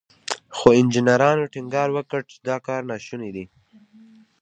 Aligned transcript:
خو 0.57 0.67
انجنيرانو 0.79 1.51
ټينګار 1.53 1.89
وکړ 1.93 2.21
چې 2.31 2.35
دا 2.47 2.55
کار 2.67 2.81
ناشونی 2.91 3.29
دی. 3.35 3.45